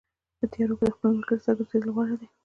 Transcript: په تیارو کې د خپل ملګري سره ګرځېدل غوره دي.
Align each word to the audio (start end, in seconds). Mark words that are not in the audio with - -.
په 0.37 0.45
تیارو 0.51 0.75
کې 0.79 0.83
د 0.87 0.89
خپل 0.95 1.09
ملګري 1.15 1.39
سره 1.45 1.57
ګرځېدل 1.59 1.89
غوره 1.95 2.15
دي. 2.19 2.27